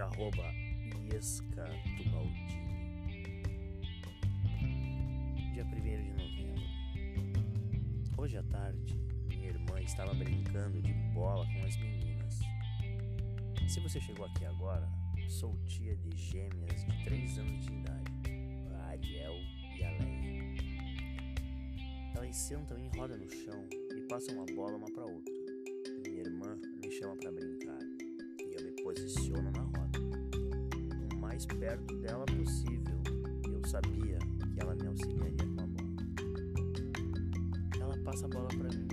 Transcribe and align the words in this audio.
Arroba 0.00 0.50
Iesca 1.12 1.68
Tubaldini. 1.98 2.70
Dia 5.52 5.64
1 5.64 5.70
de 5.72 6.12
novembro. 6.12 6.62
Hoje 8.16 8.38
à 8.38 8.42
tarde, 8.44 8.96
minha 9.28 9.48
irmã 9.48 9.78
estava 9.82 10.14
brincando 10.14 10.80
de 10.80 10.94
bola 11.12 11.44
com 11.44 11.66
as 11.66 11.76
meninas. 11.76 12.38
Se 13.68 13.78
você 13.80 14.00
chegou 14.00 14.24
aqui 14.24 14.46
agora, 14.46 14.88
sou 15.28 15.54
tia 15.66 15.94
de 15.96 16.16
gêmeas 16.16 16.82
de 16.86 17.04
3 17.04 17.38
anos 17.38 17.66
de 17.66 17.72
idade, 17.74 18.12
a 18.72 18.86
Ariel 18.86 19.34
e 19.76 19.84
a 19.84 19.90
Leia. 19.90 20.54
Elas 22.16 22.36
sentam 22.36 22.78
em 22.78 22.88
roda 22.96 23.18
no 23.18 23.30
chão 23.30 23.68
e 23.94 24.00
passam 24.08 24.34
uma 24.34 24.46
bola 24.46 24.76
uma 24.76 24.90
para 24.90 25.04
outra. 25.04 25.34
Minha 26.06 26.22
irmã 26.22 26.58
me 26.82 26.90
chama 26.90 27.16
para 27.16 27.32
brincar 27.32 27.78
e 28.38 28.54
eu 28.54 28.64
me 28.64 28.82
posiciono 28.82 29.50
na 29.50 29.69
mais 31.40 31.46
perto 31.46 31.96
dela 31.96 32.26
possível. 32.26 33.00
Eu 33.46 33.64
sabia 33.66 34.18
que 34.52 34.60
ela 34.60 34.74
me 34.74 34.86
auxiliaria 34.88 35.46
com 35.56 35.62
a 35.62 35.66
bola. 35.66 35.90
Ela 37.80 37.96
passa 38.04 38.26
a 38.26 38.28
bola 38.28 38.48
para 38.48 38.68
mim, 38.76 38.88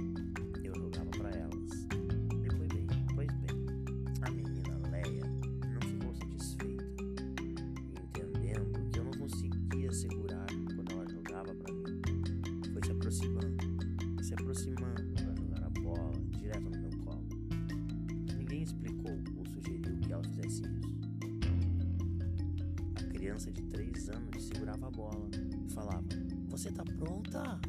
criança 23.38 23.52
de 23.52 23.62
3 23.62 24.10
anos 24.10 24.44
segurava 24.46 24.88
a 24.88 24.92
bola 24.92 25.30
e 25.64 25.72
falava: 25.72 26.04
Você 26.50 26.72
tá 26.72 26.84
pronta? 26.84 27.60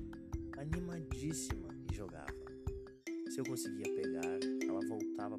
Animadíssima 0.57 1.69
e 1.91 1.95
jogava. 1.95 2.33
Se 3.29 3.39
eu 3.39 3.45
conseguia 3.45 3.95
pegar, 3.95 4.39
ela 4.67 4.81
voltava 4.89 5.37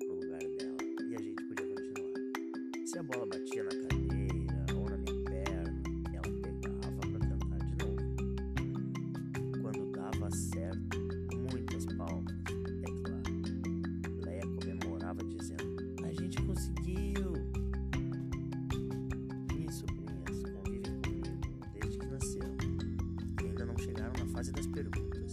fase 24.40 24.54
das 24.54 24.68
perguntas. 24.68 25.32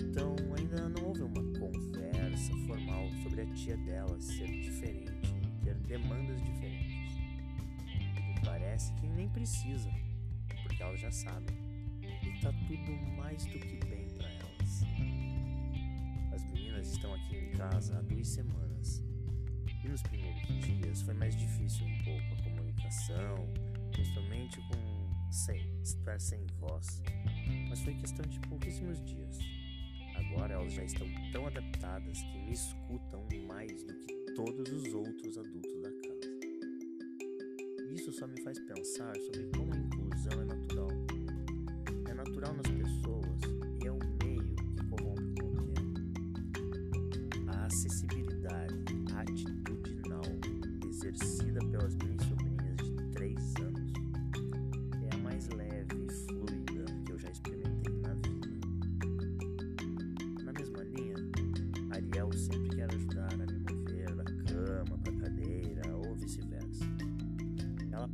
Então, 0.00 0.34
ainda 0.56 0.88
não 0.88 1.08
houve 1.08 1.20
uma 1.20 1.42
conversa 1.58 2.56
formal 2.66 3.10
sobre 3.22 3.42
a 3.42 3.46
tia 3.52 3.76
delas 3.76 4.24
ser 4.24 4.46
diferente 4.46 5.34
ter 5.62 5.74
demandas 5.80 6.42
diferentes. 6.42 7.12
E 7.86 8.40
parece 8.42 8.94
que 8.94 9.06
nem 9.06 9.28
precisa, 9.28 9.90
porque 10.62 10.82
elas 10.82 10.98
já 10.98 11.10
sabem. 11.10 11.58
E 12.00 12.40
tá 12.40 12.50
tudo 12.66 13.06
mais 13.18 13.44
do 13.44 13.58
que 13.58 13.76
bem 13.86 14.08
para 14.16 14.30
elas. 14.30 14.82
As 16.32 16.42
meninas 16.44 16.90
estão 16.90 17.12
aqui 17.12 17.36
em 17.36 17.50
casa 17.50 17.98
há 17.98 18.00
duas 18.00 18.28
semanas. 18.28 19.02
E 19.84 19.88
nos 19.88 20.00
primeiros 20.00 20.64
dias 20.64 21.02
foi 21.02 21.12
mais 21.12 21.36
difícil 21.36 21.86
um 21.86 21.98
pouco 22.02 22.32
a 22.32 22.42
comunicação, 22.44 23.36
principalmente 23.92 24.58
com 24.68 24.98
sem, 25.30 25.80
estar 25.82 26.18
sem 26.20 26.46
voz. 26.58 27.02
Mas 27.68 27.80
foi 27.80 27.94
questão 27.94 28.24
de 28.26 28.40
pouquíssimos 28.40 29.02
dias. 29.04 29.38
Agora 30.16 30.54
elas 30.54 30.72
já 30.72 30.84
estão 30.84 31.06
tão 31.32 31.46
adaptadas 31.46 32.20
que 32.22 32.38
me 32.38 32.52
escutam 32.52 33.26
mais 33.46 33.82
do 33.84 33.94
que 33.94 34.14
todos 34.34 34.72
os 34.72 34.94
outros 34.94 35.38
adultos 35.38 35.82
da 35.82 35.90
casa. 35.90 36.28
Isso 37.94 38.12
só 38.12 38.26
me 38.26 38.40
faz 38.42 38.58
pensar 38.58 39.14
sobre 39.16 39.48
como 39.56 39.72
a 39.72 39.76
inclusão 39.76 40.40
é 40.40 40.44
natural. 40.44 40.88
É 42.08 42.14
natural 42.14 42.54
nas 42.54 42.66
pessoas 42.66 43.40
e 43.82 43.86
é 43.86 43.92
um 43.92 43.98
meio 44.22 44.54
que 44.54 44.86
corrompe 44.86 45.42
o 45.42 45.50
tempo. 45.74 46.00
A 47.48 47.66
acessibilidade 47.66 48.74
atitudinal 49.14 49.67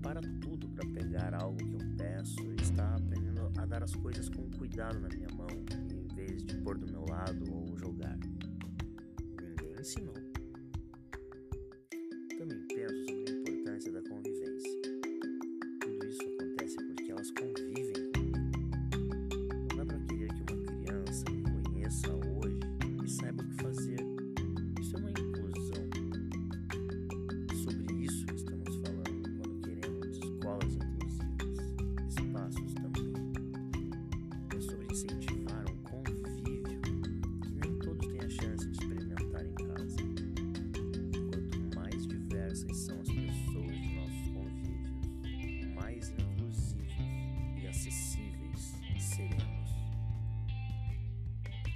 Para 0.03 0.21
tudo 0.41 0.69
para 0.69 0.89
pegar 0.91 1.35
algo 1.35 1.57
que 1.57 1.75
eu 1.75 1.97
peço 1.97 2.43
e 2.53 2.57
está 2.61 2.95
aprendendo 2.95 3.53
a 3.59 3.67
dar 3.67 3.83
as 3.83 3.95
coisas 3.95 4.29
com 4.29 4.51
cuidado 4.51 5.01
na 5.01 5.09
minha 5.09 5.29
mão, 5.35 5.49
em 5.93 6.15
vez 6.15 6.45
de 6.45 6.57
pôr 6.59 6.79
do 6.79 6.91
meu 6.91 7.05
lado 7.09 7.45
ou 7.53 7.77
jogar. 7.79 8.19
Ninguém 9.41 9.81
ensinou. 9.81 10.24
Diversas 42.55 42.77
são 42.77 43.01
as 43.01 43.09
pessoas 43.09 43.81
de 43.81 43.95
nossos 43.97 44.29
convívios, 44.29 45.75
mais 45.75 46.11
inclusivos 46.11 46.95
e 47.61 47.67
acessíveis 47.67 48.77
seremos. 49.01 49.75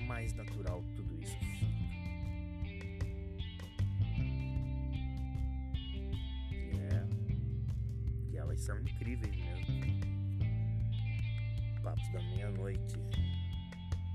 Mais 0.07 0.33
natural 0.35 0.85
tudo 0.95 1.21
isso 1.21 1.37
fica. 1.41 1.67
E 6.53 8.37
é. 8.37 8.39
Elas 8.39 8.61
são 8.61 8.79
incríveis 8.81 9.35
mesmo. 9.35 9.81
Papos 11.83 12.09
da 12.13 12.23
meia-noite 12.23 12.99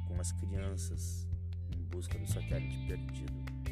com 0.07 0.19
as 0.19 0.31
crianças 0.31 1.27
em 1.75 1.83
busca 1.83 2.17
do 2.17 2.25
satélite 2.25 2.77
perdido. 2.87 3.62